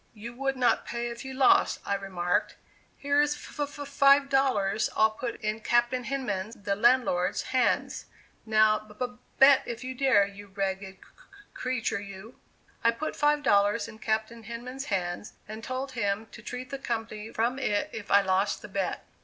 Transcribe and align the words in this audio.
"You 0.15 0.33
would 0.33 0.57
not 0.57 0.83
pay 0.83 1.09
if 1.11 1.23
you 1.23 1.35
lost," 1.35 1.79
I 1.85 1.93
remarked. 1.93 2.55
"Here's 2.97 3.35
f 3.35 3.59
f 3.59 3.87
five 3.87 4.29
dollars 4.29 4.89
I'll 4.95 5.11
put 5.11 5.39
in 5.41 5.59
Captain 5.59 6.05
Hinman's 6.05 6.55
(the 6.55 6.75
landlord's) 6.75 7.43
hands. 7.53 8.07
Now 8.43 8.79
b 8.79 8.95
b 8.97 9.13
bet 9.37 9.61
if 9.67 9.83
you 9.83 9.93
dare, 9.93 10.25
you 10.25 10.47
ragged 10.47 10.95
c 10.95 11.01
c 11.03 11.25
creature, 11.53 12.01
you." 12.01 12.39
I 12.83 12.89
put 12.89 13.15
five 13.15 13.43
dollars 13.43 13.87
in 13.87 13.99
Captain 13.99 14.41
Hinman's 14.41 14.85
hands, 14.85 15.33
and 15.47 15.63
told 15.63 15.91
him 15.91 16.25
to 16.31 16.41
treat 16.41 16.71
the 16.71 16.79
company 16.79 17.31
from 17.31 17.59
it 17.59 17.91
if 17.93 18.09
I 18.09 18.21
lost 18.23 18.63
the 18.63 18.69
bet. 18.69 19.05